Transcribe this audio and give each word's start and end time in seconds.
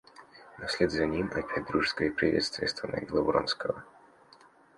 Но 0.57 0.65
вслед 0.65 0.89
за 0.89 1.05
ним 1.05 1.29
опять 1.31 1.67
дружеское 1.67 2.09
приветствие 2.09 2.65
остановило 2.65 3.21
Вронского. 3.21 3.83